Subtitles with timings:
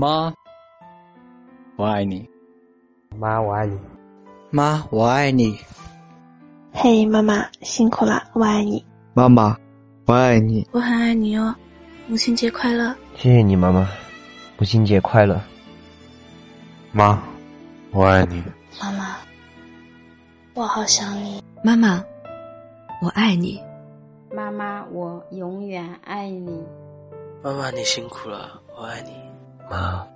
[0.00, 0.32] 妈，
[1.74, 2.24] 我爱你。
[3.18, 3.76] 妈，我爱你。
[4.48, 5.58] 妈，我爱你。
[6.72, 8.86] 嘿，妈妈辛苦了，我爱你。
[9.12, 9.58] 妈妈，
[10.06, 10.64] 我爱你。
[10.70, 11.52] 我很爱你哦，
[12.06, 12.94] 母亲节快乐。
[13.16, 13.88] 谢谢你，妈妈，
[14.56, 15.40] 母亲节快乐。
[16.92, 17.20] 妈，
[17.90, 18.40] 我爱你。
[18.80, 19.16] 妈妈，
[20.54, 21.42] 我好想你。
[21.64, 22.04] 妈妈，
[23.02, 23.60] 我爱你。
[24.32, 26.64] 妈妈，我永远爱你。
[27.42, 29.10] 妈妈，你辛苦了，我爱你。
[29.70, 30.06] 妈，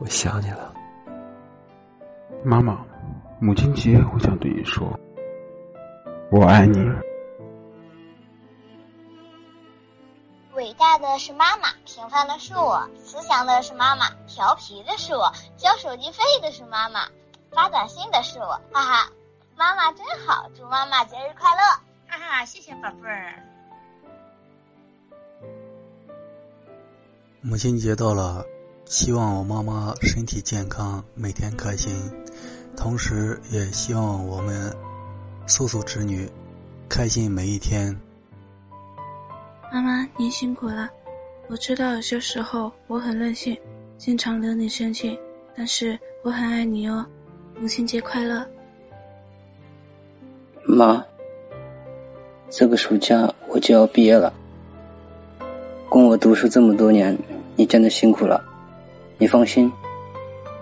[0.00, 0.72] 我想你了。
[2.44, 2.78] 妈妈，
[3.40, 4.98] 母亲节我想对你说，
[6.30, 6.78] 我爱你。
[10.54, 17.08] 伟大的是妈妈，平凡的是我；慈祥的是妈妈，调皮的是我；交手机费的是妈妈，
[17.50, 18.60] 发短信的是我。
[18.72, 19.10] 哈哈，
[19.56, 21.60] 妈妈真好，祝妈妈节日快乐！
[22.08, 23.49] 哈哈，谢谢宝贝儿。
[27.42, 28.44] 母亲节到了，
[28.84, 31.90] 希望我妈妈身体健康，每天开心，
[32.76, 34.70] 同时也希望我们
[35.46, 36.28] 素素侄女
[36.86, 37.98] 开心每一天。
[39.72, 40.90] 妈妈，您辛苦了。
[41.48, 43.58] 我知道有些时候我很任性，
[43.96, 45.18] 经常惹你生气，
[45.56, 47.06] 但是我很爱你哦。
[47.58, 48.46] 母亲节快乐，
[50.64, 51.02] 妈。
[52.50, 54.30] 这个暑假我就要毕业了，
[55.88, 57.16] 供我读书这么多年，
[57.60, 58.42] 你真的辛苦了。
[59.18, 59.70] 你放心，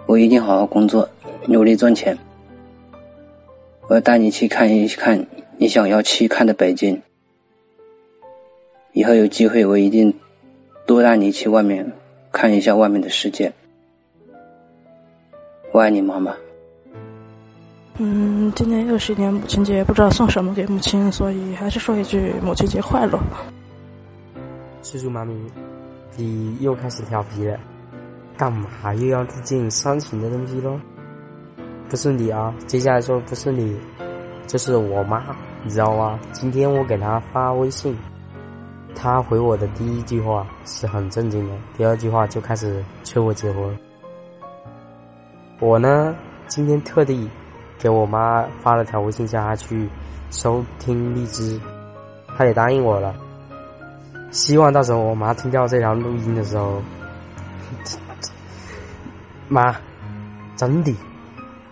[0.06, 1.08] 我一定好好工作，
[1.46, 2.18] 努力赚钱。
[3.86, 5.24] 我要带你去看一看
[5.58, 7.00] 你想要去看的北京。
[8.94, 10.12] 以后有机会，我一定
[10.86, 11.92] 多带你去外面
[12.32, 13.52] 看一下外面的世界。
[15.70, 16.34] 我爱你，妈妈。
[17.98, 23.20] 嗯，今年又是一年母亲节，不知道送什么给母亲，所以还是说一句母亲节快乐。
[24.83, 25.33] 叔叔妈咪，
[26.20, 27.56] 你又开始调皮了，
[28.36, 30.77] 干嘛又要致敬煽情的东西喽？
[31.88, 33.78] 不是你啊，接下来说不是你，
[34.48, 35.23] 就是我妈，
[35.62, 36.18] 你知道吗？
[36.33, 37.96] 今天我给她发微信，
[38.96, 43.79] 她回我的第一句话是很震惊的，第二句话就开始催我结婚。
[45.61, 46.17] 我呢，
[46.48, 47.30] 今天特地。
[47.80, 49.89] 给我妈发了条微信，叫她去
[50.33, 51.61] 收听荔枝，
[52.36, 53.14] 她也答应我了。
[54.30, 56.83] 希望到时候我妈听到这条录音的时候，
[59.48, 59.74] 妈，
[60.55, 60.94] 真的，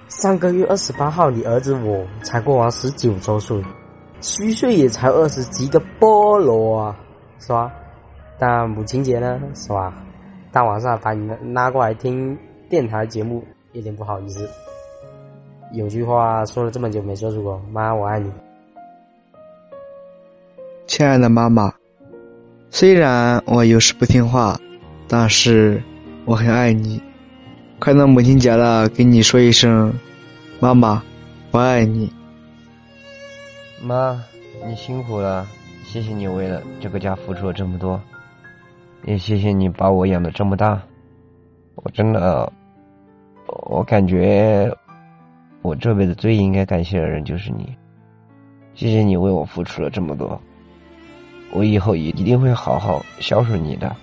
[0.08, 3.62] 上个月二十八号，你儿子我才过完十九周岁，
[4.20, 6.96] 虚岁也才二十几个菠萝啊，
[7.38, 7.70] 是吧？
[8.38, 9.92] 但母亲节呢，是吧？
[10.50, 12.36] 大晚上把你拉过来听
[12.70, 14.48] 电台节目，有点不好意思。
[15.72, 18.32] 有句话说了这么久没说出口，妈，我爱你，
[20.86, 21.75] 亲爱的妈妈。
[22.78, 24.60] 虽然我有时不听话，
[25.08, 25.82] 但是
[26.26, 27.00] 我很爱你。
[27.78, 29.90] 快到母亲节了，跟你说一声，
[30.60, 31.02] 妈妈，
[31.52, 32.12] 我爱你。
[33.82, 34.22] 妈，
[34.68, 35.46] 你辛苦了，
[35.86, 37.98] 谢谢你为了这个家付出了这么多，
[39.06, 40.78] 也谢谢你把我养的这么大。
[41.76, 42.52] 我真的，
[43.70, 44.70] 我感觉。
[45.62, 47.74] 我这辈子最应该感谢的人就是你，
[48.74, 50.38] 谢谢你为我付出了这么多，
[51.52, 53.94] 我以后也一定会好好孝顺你的。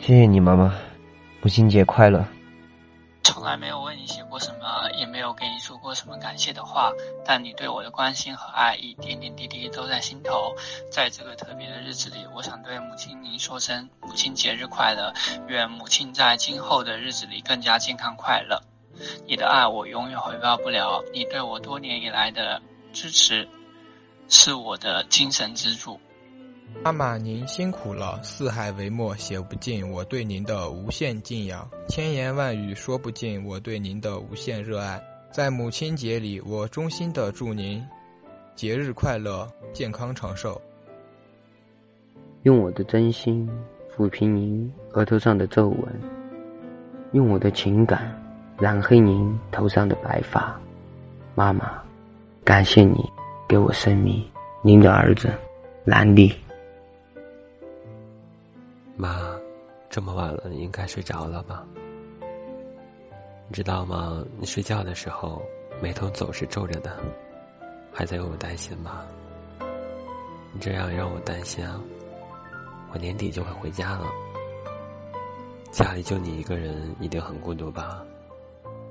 [0.00, 0.74] 谢谢你，妈妈，
[1.42, 2.24] 母亲节快乐。
[3.22, 6.92] 从来没有为你写过什么，也没有给你说过什么感谢的话，
[7.26, 10.56] 但你对我的关心和爱一点点滴滴都在心头。
[10.90, 15.12] 在这个特别的日子里，我想对母亲您说声母亲节日快乐，
[15.46, 18.62] 愿母亲在今后的日子里更加健康快乐。
[19.26, 22.62] 你的爱我永远回报不了，你对我多年以来的
[22.94, 23.46] 支持，
[24.28, 25.98] 是我的精神支柱。
[26.84, 35.02] 妈妈，您辛苦了，四海为墨写不尽我对您的无限敬仰，千言万语说不尽我对您的无限热爱。
[35.32, 37.84] 在母亲节里，我衷心的祝您
[38.54, 40.60] 节日快乐，健康长寿。
[42.42, 43.48] 用我的真心
[43.96, 46.00] 抚平您额头上的皱纹，
[47.12, 48.14] 用我的情感。
[48.58, 50.60] 染黑您头上的白发，
[51.36, 51.80] 妈妈，
[52.44, 53.08] 感谢你
[53.48, 54.22] 给我生命。
[54.60, 55.32] 您的儿子，
[55.86, 56.30] 兰丽。
[58.94, 59.34] 妈，
[59.88, 61.64] 这么晚了，你应该睡着了吧？
[63.48, 64.22] 你知道吗？
[64.38, 65.40] 你睡觉的时候
[65.80, 66.94] 眉头总是皱着的，
[67.90, 69.06] 还在为我担心吗？
[70.52, 71.80] 你这样让我担心啊！
[72.92, 74.06] 我年底就会回家了，
[75.70, 78.02] 家里就你一个人，一定很孤独吧？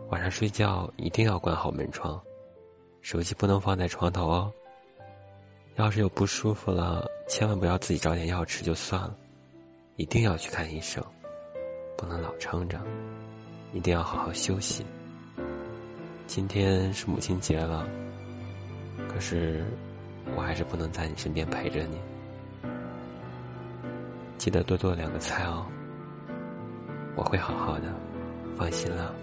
[0.09, 2.19] 晚上睡觉一定要关好门窗，
[3.07, 4.51] 手机不能放在床头哦。
[5.75, 9.15] 要是有不舒服了，千万不要自己找点药吃就算了，
[9.95, 11.01] 一定要去看医生，
[11.97, 12.77] 不能老撑着，
[13.71, 14.85] 一定要好好休息。
[16.25, 17.87] 今天是母亲节了，
[19.07, 19.63] 可是
[20.35, 21.97] 我还是不能在你身边陪着你。
[24.37, 25.65] 记得多做两个菜哦，
[27.15, 27.85] 我会好好的，
[28.57, 29.15] 放心了。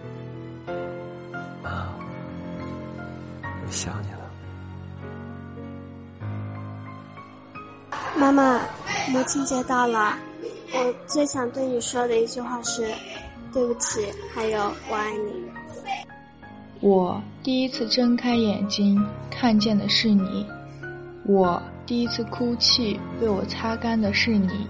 [3.67, 4.21] 我想你了。
[8.17, 8.61] 妈妈，
[9.11, 10.17] 母亲节到了，
[10.73, 12.87] 我最想对你说的一句话是：
[13.53, 15.45] 对不起，还有我爱你。
[16.81, 20.47] 我第一次睁开眼睛看见的是你，
[21.27, 24.67] 我第一次哭泣为我擦干的是你，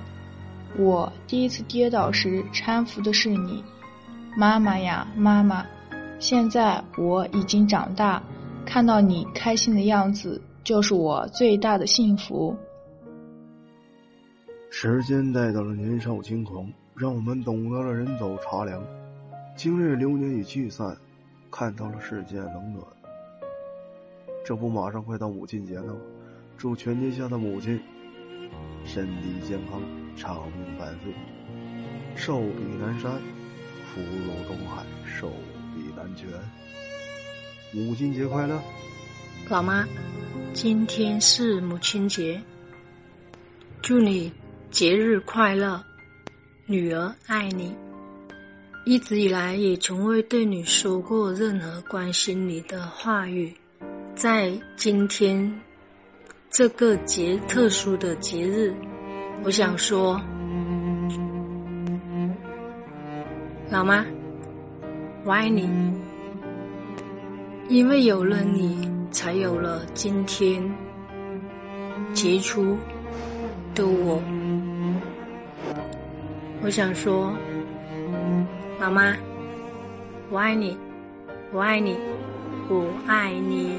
[0.78, 3.64] 我第一次跌倒时搀扶的是你。
[4.36, 5.64] 妈妈呀，妈妈，
[6.18, 8.22] 现在我已经长大，
[8.66, 12.56] 看到你开心的样子就是我最大的幸福。
[14.70, 18.82] 时间带到了年少轻狂，让我们懂得了人走茶凉。
[19.56, 20.96] 经历流年与聚散，
[21.50, 22.84] 看到了世间冷暖。
[24.44, 26.00] 这不马上快到母亲节了吗？
[26.56, 27.80] 祝全天下的母亲
[28.84, 29.80] 身体健康，
[30.16, 31.14] 长命百岁，
[32.16, 33.12] 寿比南山，
[33.86, 35.30] 福如东海，寿
[35.74, 36.28] 比南泉。
[37.74, 38.62] 母亲节快乐！
[39.48, 39.84] 老妈，
[40.52, 42.40] 今天是母亲节，
[43.82, 44.32] 祝你。
[44.70, 45.80] 节日快乐，
[46.66, 47.72] 女儿爱你。
[48.84, 53.54] 一直以来也从未对你说过任何关心你的话语，
[54.16, 55.60] 在今天
[56.50, 58.74] 这个节特殊的节日，
[59.44, 60.20] 我想说，
[63.70, 64.04] 老妈，
[65.24, 65.70] 我爱你，
[67.68, 70.62] 因为有了你，才有了今天
[72.12, 72.76] 杰出
[73.74, 74.22] 的我。
[76.62, 77.32] 我想说，
[78.78, 79.16] 妈妈，
[80.30, 80.76] 我爱你，
[81.52, 81.96] 我爱你，
[82.68, 83.72] 我爱你。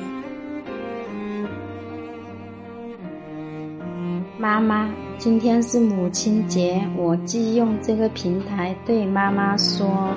[4.40, 10.16] 妈妈，今天是母亲节，我既用这个平台对妈妈说：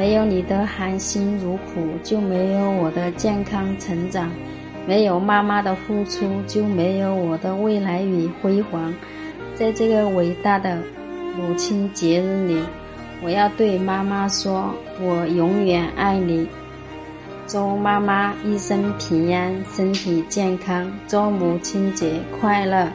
[0.00, 4.30] 没有你的含辛茹苦，就没有我的健康成长；
[4.86, 8.94] 没有妈妈的付出，就没有我的未来与辉煌。
[9.54, 10.78] 在这个伟大的。
[11.36, 12.60] 母亲节日里，
[13.22, 16.48] 我要对妈妈说：“我永远爱你。”
[17.46, 20.90] 祝妈妈一生平安，身体健康。
[21.06, 22.88] 祝母亲节快乐，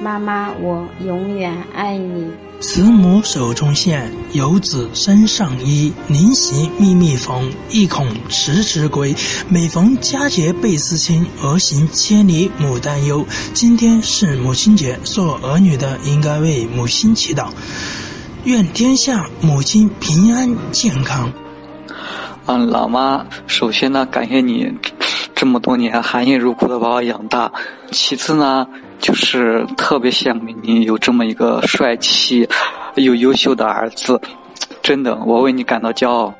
[0.00, 2.30] 妈妈，我永远爱你。
[2.60, 5.90] 慈母手中线，游子身上衣。
[6.08, 9.16] 临行密密缝，意恐迟迟归。
[9.48, 13.26] 每逢佳节倍思亲，儿行千里母担忧。
[13.54, 17.48] 今天是母亲节，做儿女的应该为母亲祈祷，
[18.44, 21.32] 愿天下母亲平安健康。
[22.44, 24.70] 嗯，老妈，首先呢，感谢你
[25.40, 27.50] 这么多年含辛茹苦的把我养大。
[27.90, 28.68] 其次呢。
[29.00, 32.46] 就是特别羡慕你有这么一个帅气
[32.96, 34.20] 又优秀的儿子，
[34.82, 36.34] 真的，我为你感到骄傲。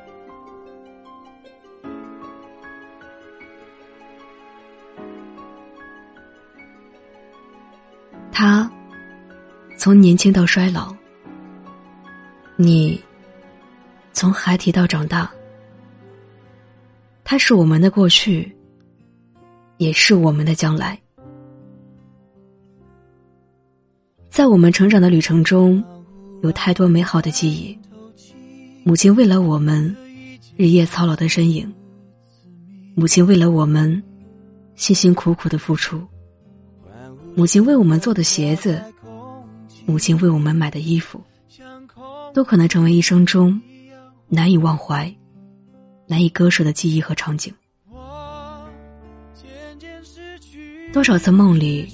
[8.31, 8.69] 他
[9.75, 10.93] 从年轻到衰老，
[12.55, 13.03] 你
[14.13, 15.27] 从孩提到长大，
[17.23, 18.55] 他是我们的过去，
[19.81, 20.95] 也是我们的将来。
[24.29, 25.83] 在我们成长的旅程中，
[26.43, 27.75] 有太多美好的记忆。
[28.83, 29.93] 母亲为了我们
[30.55, 31.67] 日夜操劳的身影，
[32.93, 34.01] 母亲为了我们
[34.75, 35.99] 辛辛苦苦的付出，
[37.33, 38.79] 母亲为我们做的鞋子，
[39.87, 41.19] 母亲为我们买的衣服，
[42.35, 43.59] 都可能成为一生中
[44.29, 45.11] 难以忘怀、
[46.05, 47.51] 难以割舍的记忆和场景。
[50.93, 51.87] 多少次梦里，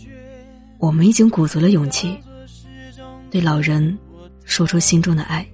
[0.80, 2.18] 我们已经鼓足了勇气。
[3.30, 3.96] 对老人
[4.44, 5.46] 说出心中的爱，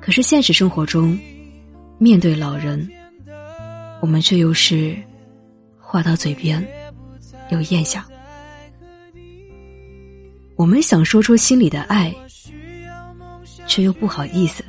[0.00, 1.18] 可是现实生活中，
[1.98, 2.88] 面对老人，
[4.00, 4.96] 我们却又是
[5.78, 6.66] 话到嘴边
[7.50, 8.06] 又咽下。
[10.54, 12.14] 我们想说出心里的爱，
[13.66, 14.64] 却又不好意思，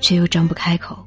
[0.00, 1.06] 却又张不开口。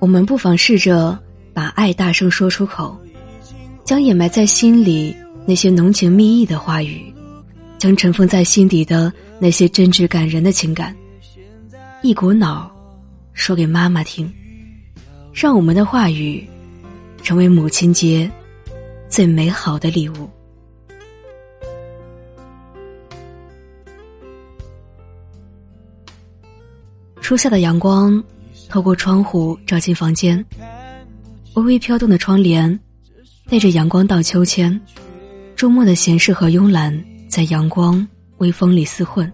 [0.00, 1.16] 我们不妨试着
[1.52, 2.98] 把爱大声说出口
[3.84, 5.14] 将掩埋在心里
[5.46, 7.12] 那些浓情蜜意的话语
[7.78, 10.96] 将尘封在心底的那些真挚感人的情感
[12.02, 12.74] 一股脑
[13.34, 14.32] 说给妈妈听
[15.34, 16.48] 让我们的话语
[17.22, 18.30] 成为母亲节
[19.08, 20.28] 最美好的礼物。
[27.30, 28.22] 初夏的阳光
[28.70, 30.42] 透过窗户照进房间，
[31.54, 32.78] 微微飘动的窗帘
[33.48, 34.80] 带着阳光荡秋千，
[35.56, 38.06] 周末的闲适和慵懒在阳光
[38.38, 39.30] 微风里厮混。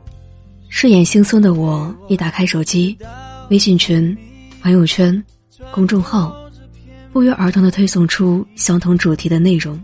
[0.68, 2.96] 睡眼惺忪的我一打开手机，
[3.50, 4.16] 微信群、
[4.62, 5.22] 朋友圈、
[5.70, 6.34] 公众号，
[7.12, 9.78] 不约而同的推送出相同主题的内容。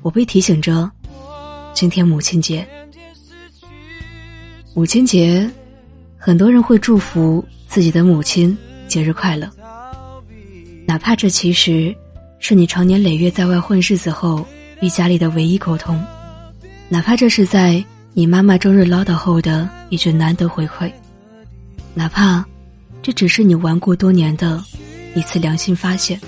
[0.00, 0.90] 我被提醒着，
[1.74, 2.66] 今天母亲节。
[4.74, 5.48] 母亲节，
[6.16, 8.56] 很多人会祝福自己的母亲
[8.88, 9.48] 节日快乐，
[10.86, 11.94] 哪怕这其实
[12.40, 14.44] 是你常年累月在外混日子后
[14.80, 16.02] 与家里的唯一沟通，
[16.88, 17.84] 哪怕这是在。
[18.14, 20.90] 你妈妈终日唠叨后的一句难得回馈，
[21.94, 22.44] 哪怕
[23.00, 24.60] 这只是你顽固多年的
[25.14, 26.20] 一次良心发现。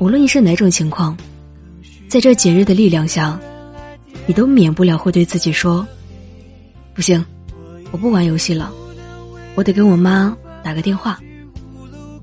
[0.00, 1.16] 无论你是哪种情况，
[2.08, 3.38] 在这节日的力量下，
[4.26, 5.86] 你都免不了会对自己说
[6.94, 7.24] ：“不行，
[7.92, 8.72] 我不玩游戏了，
[9.58, 11.18] 我得跟我妈打个电话。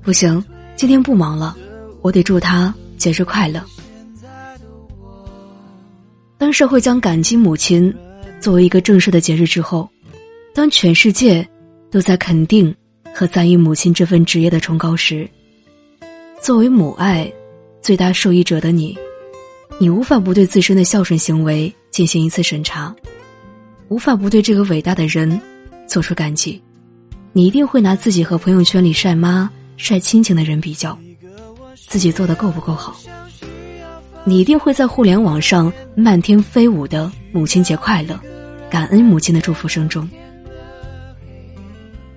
[0.00, 0.42] 不行，
[0.74, 1.54] 今天不忙了，
[2.00, 3.62] 我得祝她节日快乐。”
[6.38, 7.94] 当社会将感激母亲
[8.40, 9.86] 作为一个正式的节日之后，
[10.54, 11.46] 当全世界
[11.90, 12.74] 都在肯定
[13.14, 15.28] 和赞誉母亲这份职业的崇高时，
[16.40, 17.30] 作为母爱
[17.82, 18.96] 最大受益者的你，
[19.78, 22.96] 你无法不对自身的孝顺行为进行一次审查，
[23.88, 25.38] 无法不对这个伟大的人
[25.86, 26.62] 做出感激，
[27.36, 30.98] 你一定会拿自己和朋友圈里晒妈晒亲情的人比较，
[31.86, 32.96] 自己做的够不够好。
[34.24, 38.18] 你一定会在互联网上漫天飞舞的“母亲节快乐”，
[38.70, 40.08] 感恩母亲的祝福声中，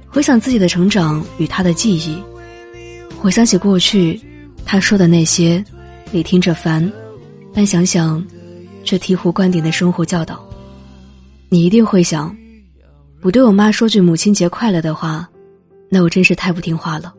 [0.07, 2.17] 回想自己的成长与她的记忆，
[3.17, 4.17] 回想起过去
[4.65, 5.61] 她说的那些，
[6.11, 6.89] 你听着烦，
[7.53, 8.25] 但想想
[8.85, 10.41] 却醍醐灌顶的生活教导，
[11.49, 12.33] 你一定会想，
[13.21, 15.29] 不对我妈说句“母亲节快乐”的话，
[15.89, 17.13] 那我真是太不听话了。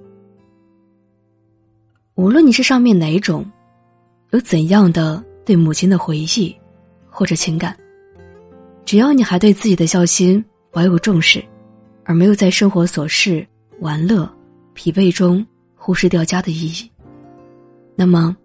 [2.14, 3.45] 无论你是上面哪一种。
[4.30, 6.54] 有怎样的对母亲的回忆，
[7.11, 7.76] 或者情感？
[8.85, 11.45] 只要你还对自己的孝心保有重视，
[12.04, 13.45] 而没有在生活琐事、
[13.80, 14.33] 玩乐、
[14.73, 16.88] 疲惫中忽视掉家的意义，
[17.97, 18.37] 那么，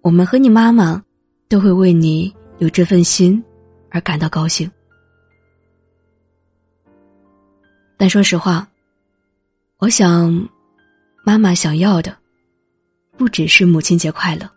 [0.00, 1.02] 我们和你妈妈
[1.46, 3.44] 都会为你有这份心
[3.90, 4.70] 而感到高兴。
[8.02, 8.66] 但说实话，
[9.78, 10.48] 我想，
[11.24, 12.12] 妈妈想要的，
[13.16, 14.50] 不只是母亲节快乐。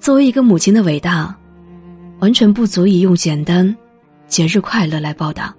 [0.00, 1.32] 作为一个母亲的伟大，
[2.18, 3.72] 完全不足以用简单
[4.26, 5.54] “节日快乐”来报答。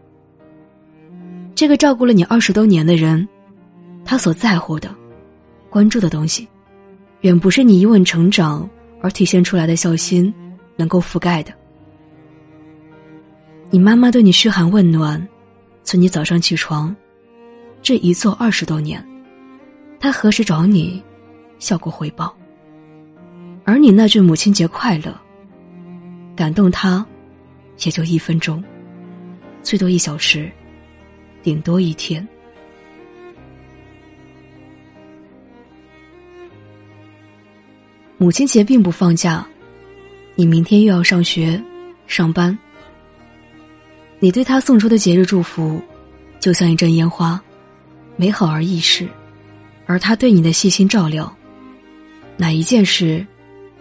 [1.56, 3.26] 这个照顾了你二十多年的人，
[4.04, 4.94] 他所在乎的、
[5.70, 6.46] 关注的东西，
[7.22, 8.70] 远不是你一问成长
[9.02, 10.34] 而体现出来的孝心
[10.76, 11.57] 能够覆盖的。
[13.70, 15.28] 你妈妈对你嘘寒问暖，
[15.84, 16.96] 从你早上起床，
[17.82, 19.06] 这一做二十多年，
[20.00, 21.04] 她何时找你，
[21.60, 22.34] 效果回报？
[23.66, 25.14] 而你那句“母亲节快乐”，
[26.34, 27.06] 感动他，
[27.84, 28.64] 也就一分钟，
[29.62, 30.50] 最多一小时，
[31.44, 32.26] 顶多一天。
[38.18, 39.46] 母亲节并不放假，
[40.36, 41.62] 你明天又要上学、
[42.08, 42.58] 上班。
[44.20, 45.80] 你对他送出的节日祝福，
[46.40, 47.40] 就像一阵烟花，
[48.16, 49.06] 美好而易逝；
[49.86, 51.32] 而他对你的细心照料，
[52.36, 53.26] 哪一件事？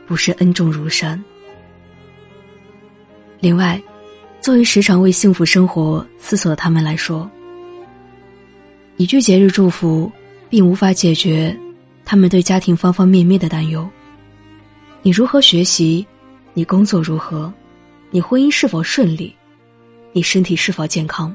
[0.06, 1.22] 不是恩重如山。
[3.40, 3.82] 另外，
[4.40, 7.28] 作为时常为幸福生活思索的他们来说，
[8.98, 10.10] 一句节日祝福，
[10.48, 11.54] 并无法解决
[12.04, 13.88] 他们对家庭方方面面的担忧。
[15.02, 16.06] 你如何学习？
[16.54, 17.52] 你工作如何？
[18.10, 19.35] 你婚姻是否顺利？
[20.16, 21.30] 你身体是否健康？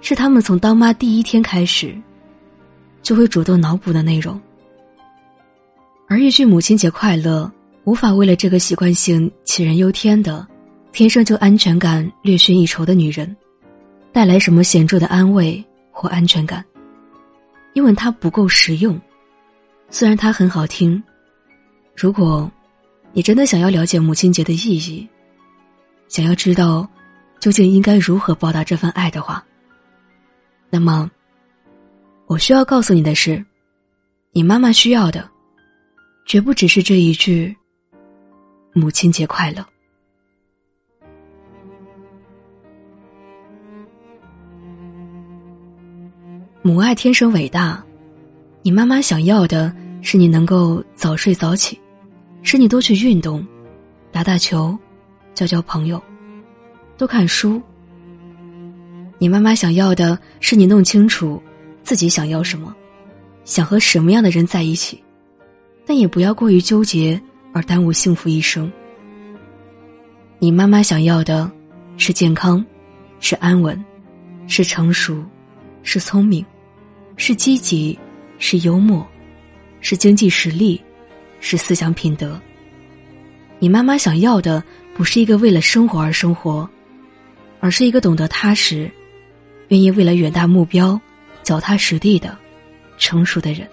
[0.00, 1.94] 是他们从当妈第一天开始，
[3.02, 4.40] 就会主动脑补的内容。
[6.06, 7.52] 而一句母亲节快乐，
[7.84, 10.48] 无法为了这个习惯性杞人忧天的、
[10.92, 13.36] 天生就安全感略逊一筹的女人，
[14.14, 16.64] 带来什么显著的安慰或安全感，
[17.74, 18.98] 因为它不够实用。
[19.90, 21.02] 虽然它很好听，
[21.94, 22.50] 如果，
[23.12, 25.06] 你真的想要了解母亲节的意义，
[26.08, 26.88] 想要知道，
[27.40, 29.42] 究竟应该如何报答这份爱的话，
[30.70, 31.08] 那么，
[32.26, 33.42] 我需要告诉你的是，
[34.32, 35.26] 你妈妈需要的。
[36.26, 37.56] 绝不只是这一句
[38.74, 39.64] “母亲节快乐”。
[46.60, 47.82] 母爱天生伟大，
[48.60, 51.80] 你妈妈想要的是你能够早睡早起，
[52.42, 53.42] 是你多去运动，
[54.12, 54.78] 打打球，
[55.32, 56.02] 交交朋友，
[56.98, 57.62] 多看书，
[59.18, 61.40] 你妈妈想要的是你弄清楚
[61.84, 62.74] 自己想要什么，
[63.44, 65.00] 想和什么样的人在一起，
[65.86, 67.20] 但也不要过于纠结
[67.52, 68.68] 而耽误幸福一生。
[70.40, 71.48] 你妈妈想要的
[71.96, 72.66] 是健康，
[73.20, 73.80] 是安稳，
[74.48, 75.24] 是成熟，
[75.84, 76.44] 是聪明，
[77.16, 77.96] 是积极，
[78.40, 79.06] 是幽默，
[79.80, 80.82] 是经济实力，
[81.38, 82.40] 是思想品德。
[83.60, 84.60] 你妈妈想要的
[84.96, 86.68] 不是一个为了生活而生活，
[87.60, 88.90] 而是一个懂得踏实、
[89.68, 91.00] 愿意为了远大目标
[91.42, 92.36] 脚踏实地的
[92.98, 93.68] 成熟的人。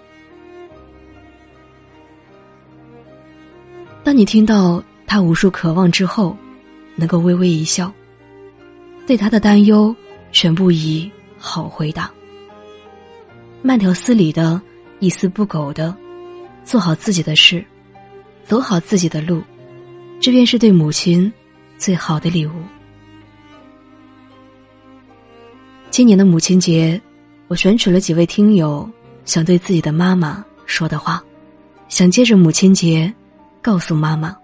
[4.03, 6.37] 当你听到他无数渴望之后，
[6.95, 7.91] 能够微微一笑，
[9.07, 9.95] 对他的担忧
[10.31, 12.11] 全部以好回答，
[13.61, 14.61] 慢条斯理的、
[14.99, 15.95] 一丝不苟的
[16.63, 17.65] 做好自己的事，
[18.43, 19.41] 走好自己的路，
[20.19, 21.31] 这便是对母亲
[21.77, 22.51] 最好的礼物。
[25.95, 27.01] 今年的母亲节，
[27.47, 28.85] 我选取了几位听友
[29.23, 31.23] 想对自己的妈妈说的话，
[31.87, 33.13] 想借着母亲节
[33.61, 34.35] 告诉妈妈。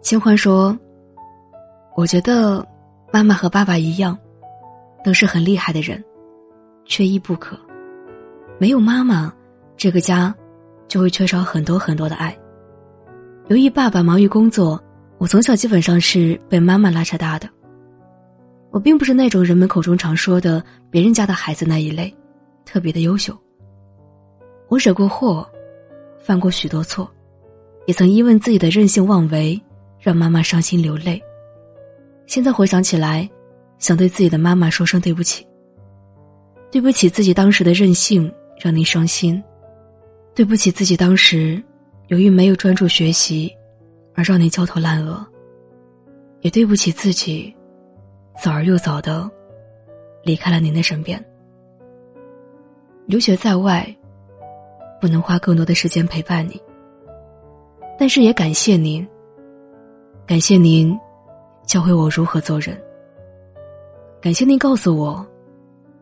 [0.00, 0.74] 清欢说
[1.94, 2.66] ：“我觉得
[3.12, 4.18] 妈妈和爸爸一样，
[5.04, 6.02] 都是很厉害的人，
[6.86, 7.60] 缺一不可。
[8.58, 9.30] 没有妈妈，
[9.76, 10.34] 这个家
[10.88, 12.34] 就会缺少很多很多的爱。
[13.48, 14.82] 由于爸爸忙于工作，
[15.20, 17.46] 我从小基本上是被妈妈拉扯大的。
[18.70, 22.12] 我并不是那种人们口中常说的别人家的孩子那一类，
[22.64, 23.36] 特别的优秀。
[24.68, 25.46] 我惹过祸，
[26.18, 27.06] 犯过许多错，
[27.84, 29.60] 也曾因为自己的任性妄为。”
[30.02, 31.22] 让妈妈伤心流泪。
[32.26, 33.28] 现在回想起来，
[33.78, 35.46] 想对自己的妈妈说声对不起。
[36.70, 39.38] 对不起自己当时的任性，让您伤心；
[40.34, 41.62] 对不起自己当时
[42.08, 43.54] 由于没有专注学习，
[44.14, 45.16] 而让你焦头烂额；
[46.40, 47.54] 也对不起自己，
[48.42, 49.30] 早而又早的
[50.22, 51.22] 离开了您的身边。
[53.06, 53.86] 留学在外，
[55.00, 56.60] 不能花更多的时间陪伴你，
[57.98, 59.06] 但是也感谢您。
[60.26, 60.96] 感谢您，
[61.66, 62.80] 教会我如何做人。
[64.20, 65.26] 感谢您告诉我，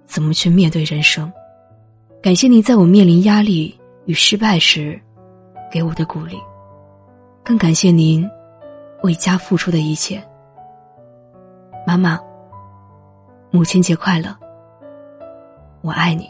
[0.04, 1.32] 怎么去面对人生。
[2.20, 5.00] 感谢您在我面临压力与失败时，
[5.70, 6.36] 给我的鼓励。
[7.48, 8.30] 更感谢您，
[9.02, 10.22] 为家付出的一切。
[11.86, 12.20] 妈妈，
[13.50, 14.36] 母亲节快乐！
[15.80, 16.28] 我爱你。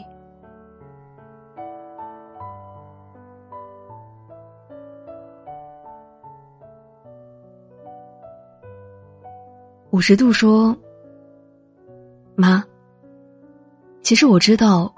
[9.91, 10.73] 五十度说
[12.33, 12.63] ：“妈，
[14.01, 14.89] 其实我知道，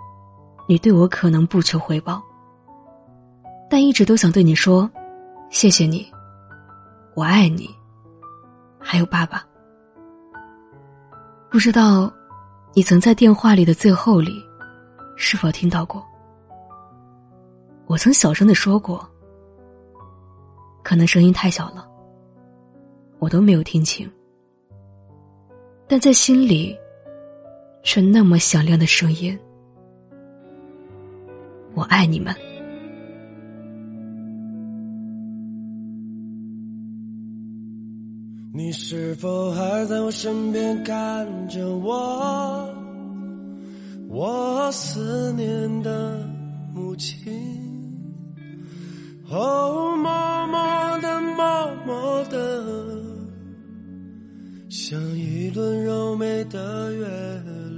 [0.67, 2.21] 你对我可能不求回报，
[3.67, 4.87] 但一直都想对你说，
[5.51, 6.09] 谢谢你，
[7.13, 7.69] 我爱你，
[8.79, 9.45] 还有爸爸。
[11.49, 12.11] 不知道，
[12.73, 14.31] 你曾在电话里的最后里，
[15.17, 16.01] 是否听到过？
[17.85, 19.05] 我曾小声的说过，
[20.83, 21.85] 可能声音太小了，
[23.19, 24.09] 我都没有听清。”
[25.85, 26.73] 但在心里，
[27.83, 29.37] 却那么响亮的声音。
[31.73, 32.33] 我爱你们。
[38.53, 42.69] 你是否还在我身边看着我？
[44.09, 46.27] 我思念的
[46.73, 47.15] 母亲。
[49.29, 53.01] 哦，默默的，默默的。
[54.69, 57.07] 像一轮柔美的月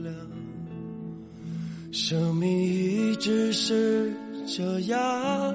[0.02, 0.16] 亮，
[1.92, 4.12] 生命一直是
[4.48, 5.54] 这样，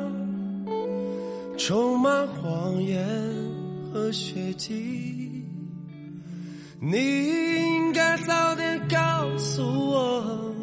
[1.56, 3.04] 充满谎言
[3.98, 5.44] 和血迹。
[6.80, 10.54] 你应该早点告诉我，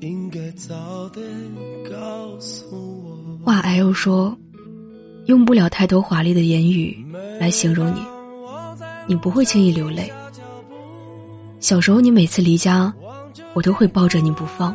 [0.00, 1.22] 应该早点
[1.88, 2.64] 告诉
[3.04, 3.44] 我。
[3.44, 4.34] 话 L 说，
[5.26, 7.04] 用不了太多华丽的言语
[7.38, 8.00] 来形容你。
[9.06, 10.10] 你不会轻易流泪。
[11.60, 12.92] 小时候，你每次离家，
[13.52, 14.74] 我都会抱着你不放。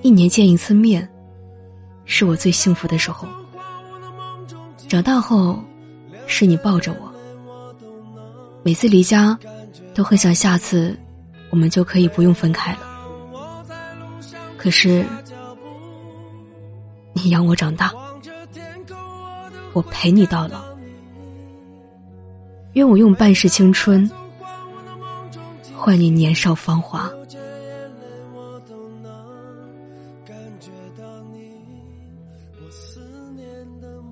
[0.00, 1.06] 一年见一次面，
[2.06, 3.28] 是我最幸福的时候。
[4.88, 5.62] 长大后，
[6.26, 7.12] 是你抱着我。
[8.62, 9.38] 每次离家，
[9.94, 10.98] 都很想下次，
[11.50, 12.78] 我们就可以不用分开了。
[14.56, 15.04] 可是，
[17.12, 17.92] 你养我长大，
[19.72, 20.64] 我陪你到老。
[22.72, 24.10] 愿我用半世青春
[25.76, 27.08] 换你年少芳华。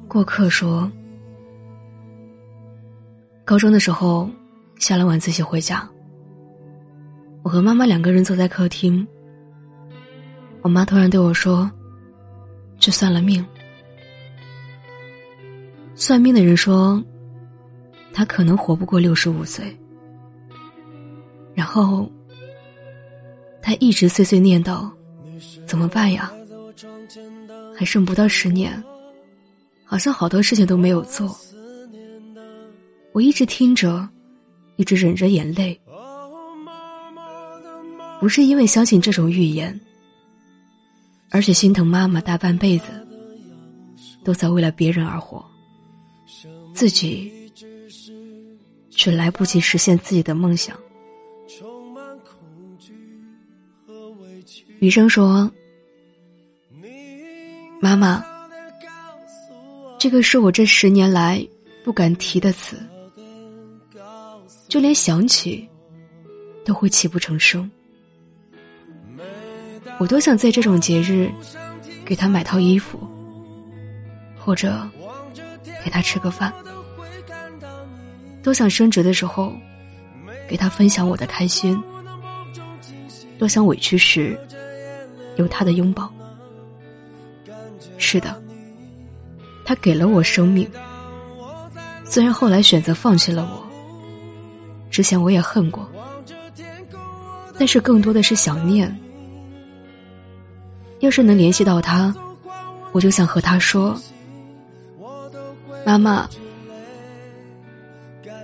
[0.07, 0.93] 过客说
[3.53, 4.31] ：“高中的时候，
[4.79, 5.87] 下了晚自习回家，
[7.43, 9.07] 我和妈妈两个人坐在客厅。
[10.63, 11.71] 我妈突然对我说
[12.81, 13.45] ：“去算了命。”
[15.95, 17.05] 算命的人说，
[18.11, 19.79] 他可能活不过六十五岁。
[21.55, 22.11] 然后，
[23.61, 24.91] 他一直碎碎念叨
[25.69, 26.33] ：“怎么办呀？
[27.77, 28.83] 还剩不到十年，
[29.85, 31.37] 好像好多事情都没有做。”
[33.13, 34.09] 我一直听着，
[34.77, 35.79] 一直忍着眼泪，
[38.19, 39.79] 不是因为相信这种预言，
[41.31, 42.87] 而且心疼妈妈大半辈子
[44.25, 45.45] 都在为了别人而活，
[46.73, 47.31] 自己
[48.91, 50.75] 却来不及实现自己的梦想。
[54.79, 55.53] 余生说
[57.79, 58.25] ：“妈妈，
[59.99, 61.47] 这个是我这十年来
[61.85, 62.77] 不敢提的词。”
[64.73, 65.69] 就连想起，
[66.65, 67.71] 都会泣不成声。
[69.99, 71.31] 我多想在这种节日，
[72.07, 72.99] 给他买套衣服，
[74.35, 74.89] 或者
[75.85, 76.51] 给他吃个饭。
[78.43, 79.53] 多想升职的时候，
[80.49, 81.79] 给他分享我的开心。
[83.39, 84.41] 多想委屈时，
[85.37, 86.11] 有他的拥抱。
[87.99, 88.43] 是的，
[89.67, 90.67] 他给了我生命，
[92.07, 93.71] 虽然后来选择放弃了我。
[94.93, 95.91] 之前我也恨过，
[97.59, 98.95] 但是更多的是想念。
[101.01, 102.15] 要是能联系到他，
[102.93, 103.99] 我就想和他说
[105.85, 106.29] ：“妈妈，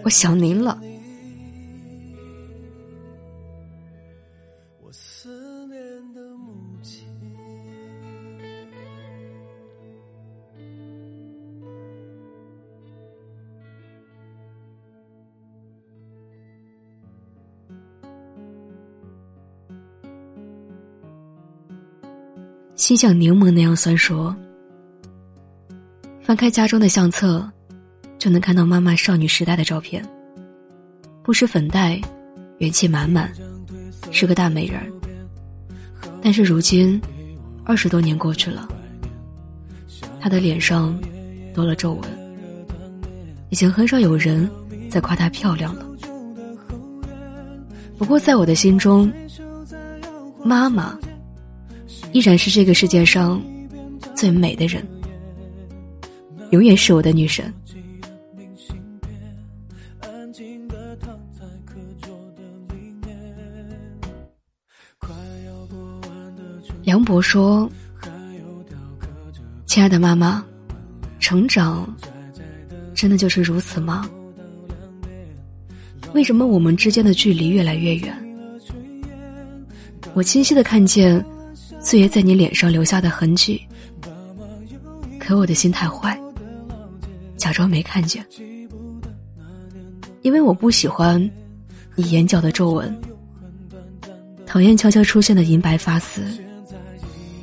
[0.03, 0.81] 我想您了。”
[22.89, 24.35] 心像柠檬那样酸说。
[26.23, 27.47] 翻开家中的相册，
[28.19, 30.03] 就能看到妈妈少女时代的照片。
[31.23, 32.01] 不施粉黛，
[32.57, 33.31] 元气满满，
[34.11, 34.81] 是个大美人。
[36.23, 36.99] 但是如今，
[37.63, 38.67] 二十多年过去了，
[40.19, 40.99] 她的脸上
[41.55, 42.03] 多了皱纹，
[43.51, 44.51] 已经很少有人
[44.89, 45.87] 在夸她漂亮了。
[47.99, 49.13] 不过在我的心中，
[50.43, 50.99] 妈妈。
[52.13, 53.41] 依然是这个世界上
[54.17, 54.85] 最美的人，
[56.51, 57.53] 永远是我的女神。
[66.83, 67.71] 梁博说
[69.67, 70.43] ：“亲爱的妈妈，
[71.21, 71.95] 成长
[72.95, 74.09] 真的就是如此吗？
[76.15, 78.13] 为什么我们之间的距离越来越远？
[80.15, 81.23] 我清晰的看见。”
[81.89, 83.67] 岁月在你脸上留下的痕迹，
[85.19, 86.21] 可我的心太坏，
[87.39, 88.23] 假装没看见。
[90.21, 91.19] 因为我不喜欢
[91.95, 92.95] 你眼角的皱纹，
[94.45, 96.23] 讨厌悄悄出现的银白发丝。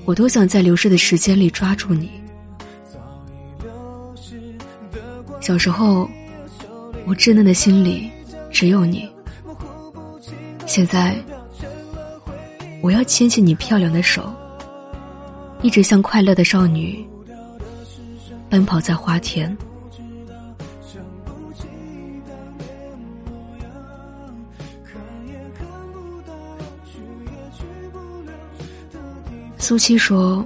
[0.05, 2.11] 我多想在流逝的时间里抓住你。
[5.41, 6.07] 小时候，
[7.07, 8.11] 我稚嫩的心里
[8.51, 9.09] 只有你。
[10.67, 11.17] 现在。
[12.81, 14.31] 我要牵起你漂亮的手，
[15.61, 17.03] 一直像快乐的少女，
[18.49, 19.55] 奔跑在花田。
[29.57, 30.45] 苏七说：“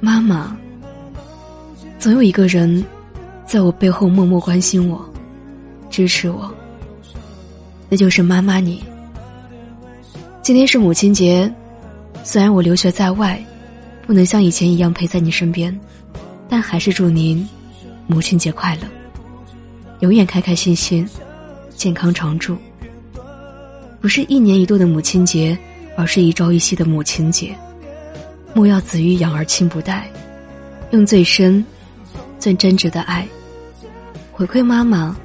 [0.00, 0.56] 妈妈，
[1.98, 2.82] 总有一个人
[3.44, 5.04] 在我背后默默关心我、
[5.90, 6.50] 支持我，
[7.90, 8.82] 那就是妈妈你。”
[10.50, 11.48] 今天是母亲节，
[12.24, 13.40] 虽然我留学在外，
[14.04, 15.78] 不能像以前一样陪在你身边，
[16.48, 17.48] 但还是祝您
[18.08, 18.88] 母亲节快乐，
[20.00, 21.08] 永远开开心心，
[21.76, 22.56] 健康常驻。
[24.00, 25.56] 不是一年一度的母亲节，
[25.96, 27.56] 而是一朝一夕的母亲节。
[28.52, 30.10] 莫要子欲养而亲不待，
[30.90, 31.64] 用最深、
[32.40, 33.24] 最真挚的爱
[34.32, 35.16] 回馈妈妈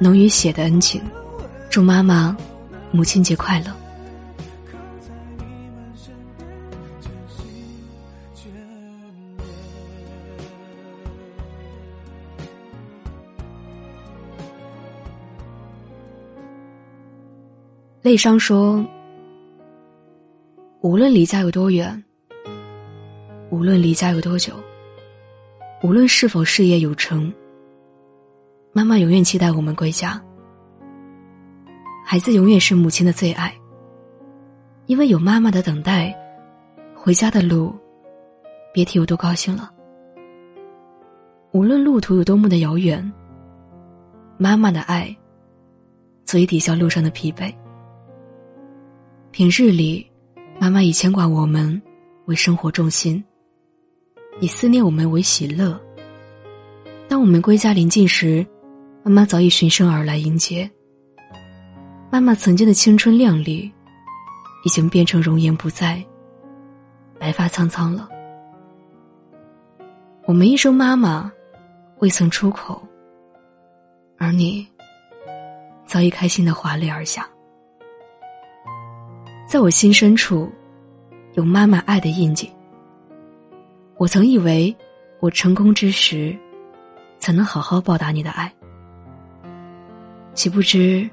[0.00, 1.00] 浓于血的恩情。
[1.70, 2.36] 祝妈妈
[2.90, 3.66] 母亲节快乐。
[18.04, 18.84] 泪伤说
[20.82, 22.04] ：“无论离家有多远，
[23.48, 24.52] 无论离家有多久，
[25.82, 27.32] 无论是否事业有成，
[28.74, 30.22] 妈妈永远期待我们归家。
[32.04, 33.50] 孩子永远是母亲的最爱，
[34.84, 36.14] 因为有妈妈的等待，
[36.94, 37.74] 回家的路，
[38.70, 39.72] 别提有多高兴了。
[41.52, 43.10] 无论路途有多么的遥远，
[44.36, 45.16] 妈妈的爱，
[46.26, 47.50] 足以抵消路上的疲惫。
[49.34, 50.08] 平日里，
[50.60, 51.82] 妈妈以牵挂我们
[52.26, 53.20] 为生活重心，
[54.38, 55.76] 以思念我们为喜乐。
[57.08, 58.46] 当我们归家临近时，
[59.02, 60.70] 妈妈早已循声而来迎接。
[62.12, 63.68] 妈妈曾经的青春靓丽，
[64.64, 66.00] 已经变成容颜不在，
[67.18, 68.08] 白发苍苍了。
[70.26, 71.28] 我们一声妈妈，
[71.98, 72.80] 未曾出口，
[74.16, 74.64] 而你
[75.84, 77.28] 早已开心的滑泪而下。
[79.54, 80.50] 在我心深处，
[81.34, 82.50] 有妈妈爱的印记。
[83.98, 84.76] 我曾以为，
[85.20, 86.36] 我成功之时，
[87.20, 88.52] 才能好好报答你的爱。
[90.34, 91.08] 岂不知，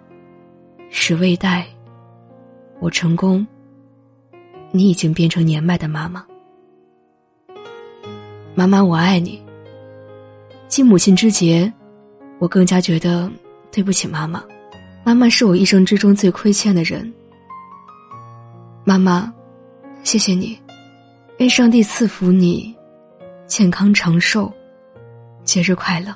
[0.90, 1.68] 时未待，
[2.80, 3.46] 我成功，
[4.72, 6.26] 你已经变成年迈的妈妈。
[8.56, 9.40] 妈妈，我爱你。
[10.68, 11.72] 继母亲之节，
[12.40, 13.32] 我更加觉得
[13.72, 14.44] 对不起妈妈。
[15.04, 17.14] 妈妈是我一生之中最亏欠的人。
[18.84, 19.32] 妈妈，
[20.04, 20.60] 谢谢你，
[21.38, 22.76] 愿上帝赐福你，
[23.46, 24.52] 健康长寿，
[25.44, 26.14] 节日快乐。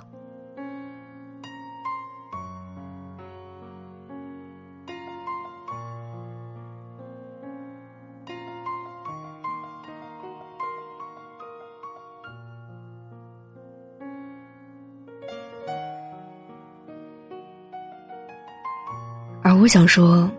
[19.43, 20.29] 而我想说，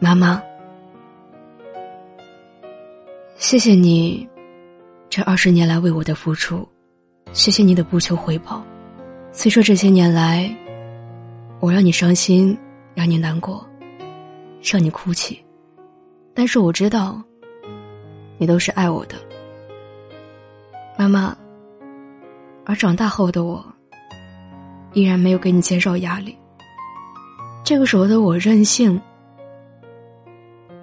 [0.00, 0.42] 妈妈。
[3.54, 4.28] 谢谢你，
[5.08, 6.68] 这二十年来为我的付出，
[7.32, 8.64] 谢谢你的不求回报。
[9.30, 10.52] 虽说这些年来，
[11.60, 12.58] 我让你伤心，
[12.96, 13.64] 让你难过，
[14.60, 15.40] 让你哭泣，
[16.34, 17.22] 但是我知道，
[18.38, 19.14] 你都是爱我的，
[20.98, 21.36] 妈妈。
[22.64, 23.64] 而长大后的我，
[24.94, 26.36] 依然没有给你减少压力。
[27.62, 29.00] 这个时候的我任性，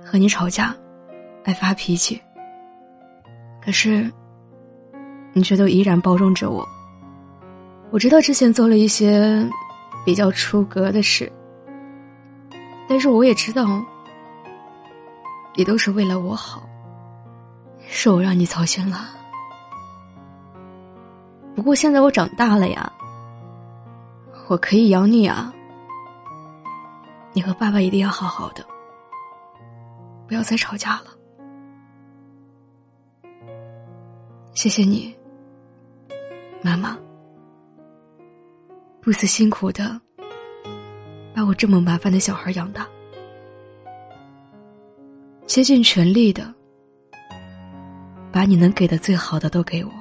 [0.01, 0.73] 和你吵架，
[1.43, 2.17] 爱发脾气。
[3.63, 4.11] 可是，
[5.33, 6.67] 你却都依然包容着我。
[7.91, 9.47] 我知道之前做了一些
[10.03, 11.31] 比较出格的事，
[12.89, 13.81] 但是我也知道，
[15.55, 16.63] 你都是为了我好，
[17.87, 19.09] 是我让你操心了。
[21.55, 22.91] 不过现在我长大了呀，
[24.47, 25.53] 我可以养你啊。
[27.33, 28.65] 你和爸爸一定要好好的，
[30.27, 31.10] 不要再吵架了。
[34.53, 35.15] 谢谢你，
[36.61, 36.97] 妈妈，
[39.01, 39.99] 不辞辛苦的
[41.33, 42.87] 把我这么麻烦的小孩养大，
[45.47, 46.53] 竭尽全力的
[48.31, 49.91] 把你能给的最好的都给我。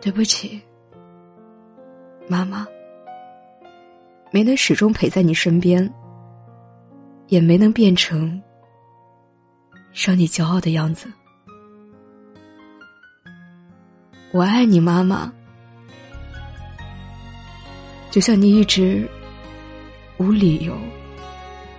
[0.00, 0.60] 对不起，
[2.28, 2.66] 妈妈，
[4.30, 5.92] 没能始终陪在你身边，
[7.28, 8.40] 也没能变成
[9.92, 11.10] 让你骄傲的样子。
[14.32, 15.30] 我爱你，妈妈。
[18.10, 19.08] 就像你一直
[20.16, 20.76] 无理由、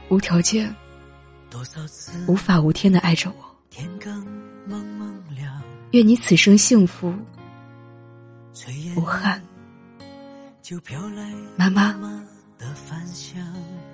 [0.10, 0.74] 无条件、
[2.28, 3.56] 无法无天的爱着我。
[5.92, 7.14] 愿你此生幸福
[8.96, 9.42] 无憾。
[11.56, 11.96] 妈妈，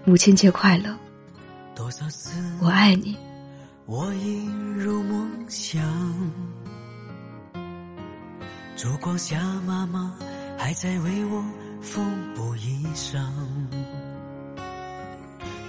[0.06, 0.93] 母亲节快乐！
[2.62, 3.17] 我爱你。
[3.86, 4.45] 我一
[4.76, 5.82] 如梦想。
[8.81, 9.37] 烛光下，
[9.67, 10.09] 妈妈
[10.57, 11.43] 还在为我
[11.81, 12.01] 缝
[12.33, 13.19] 补衣裳。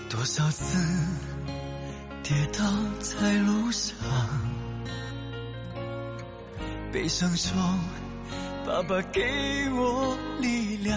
[0.08, 0.78] 多少次
[2.22, 2.64] 跌倒
[3.00, 3.96] 在路上，
[6.92, 7.52] 悲伤说
[8.64, 9.20] ：“爸爸给
[9.72, 10.96] 我力量。”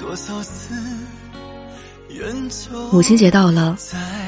[0.00, 0.74] 多少次
[2.08, 3.76] 远走母亲节到了，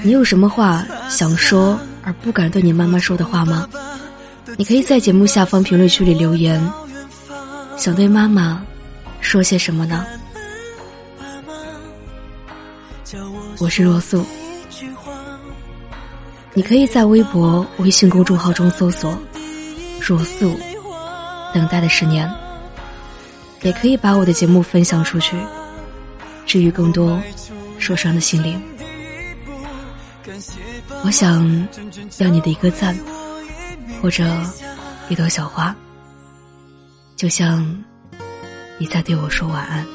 [0.02, 3.66] 你有什么话想说而不敢对你妈妈说的话吗？
[4.56, 6.60] 你可以在节目下方评论区里留言，
[7.76, 8.64] 想对妈妈
[9.20, 10.06] 说些什么呢？
[13.58, 14.24] 我是若素，
[16.54, 19.16] 你可以在微博、微信公众号中搜索
[20.00, 20.58] “若素”，
[21.52, 22.30] 等待的十年，
[23.62, 25.36] 也可以把我的节目分享出去，
[26.46, 27.20] 治愈更多
[27.78, 28.60] 受伤的心灵。
[31.04, 31.68] 我想
[32.18, 32.96] 要你的一个赞。
[34.00, 34.24] 或者
[35.08, 35.74] 一朵小花，
[37.16, 37.64] 就像
[38.78, 39.86] 你在对我说晚安。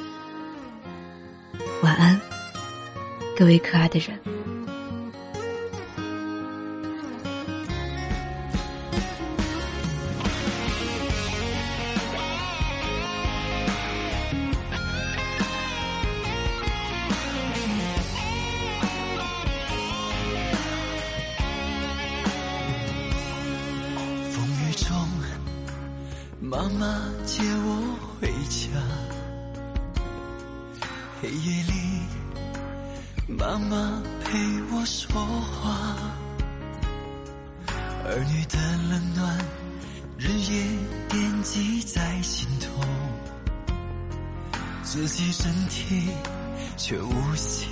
[1.81, 2.19] 晚安，
[3.35, 4.34] 各位可爱的人。
[38.89, 39.37] 冷暖，
[40.17, 40.63] 日夜
[41.09, 42.81] 惦记在心头，
[44.83, 46.09] 自己身体
[46.77, 47.67] 却无心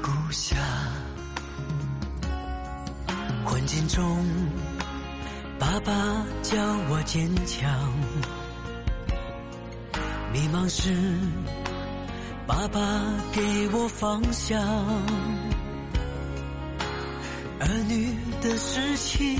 [0.00, 0.54] 顾暇，
[3.44, 4.24] 困境中。
[5.58, 5.92] 爸爸
[6.42, 6.56] 教
[6.88, 7.92] 我坚强，
[10.32, 10.94] 迷茫时，
[12.46, 12.80] 爸爸
[13.32, 14.62] 给我方向。
[17.60, 19.38] 儿女的事情，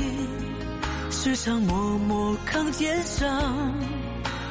[1.16, 3.72] 时常默默扛肩上，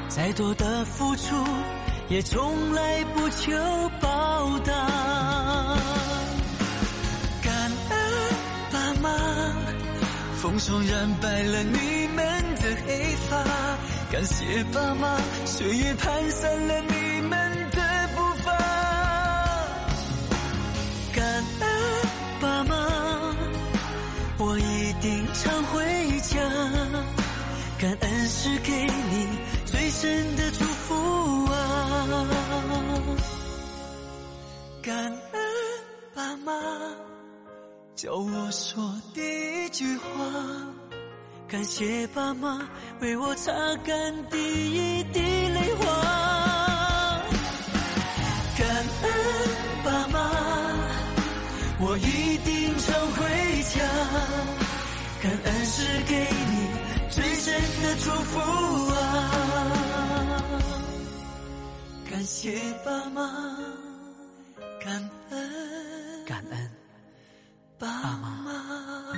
[0.07, 1.35] 再多的付出，
[2.07, 3.51] 也从来不求
[3.99, 4.73] 报答。
[7.43, 7.53] 感
[7.89, 7.99] 恩
[8.71, 9.09] 爸妈
[10.41, 13.43] 风霜染白了你们的黑发，
[14.09, 18.51] 感谢爸妈，岁月蹒跚了你们的步伐。
[21.13, 21.23] 感
[21.59, 21.67] 恩
[22.39, 22.73] 爸妈，
[24.37, 25.83] 我一定常回
[26.21, 26.22] 家。
[27.83, 29.27] 感恩是给你
[29.65, 30.95] 最深的祝福
[31.51, 32.07] 啊。
[34.81, 35.41] 感恩
[36.15, 36.53] 爸妈。
[37.93, 38.81] 教我说
[39.13, 39.19] 第
[39.65, 40.05] 一句话，
[41.45, 42.65] 感谢爸妈
[43.01, 43.51] 为我擦
[43.85, 46.22] 干第一滴泪花。
[57.99, 58.39] 祝福
[58.93, 58.97] 啊！
[62.09, 63.21] 感谢爸妈，
[64.83, 66.71] 感恩，感恩。
[67.77, 69.12] 爸妈。